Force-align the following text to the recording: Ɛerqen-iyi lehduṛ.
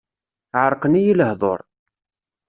Ɛerqen-iyi 0.61 1.13
lehduṛ. 1.19 1.59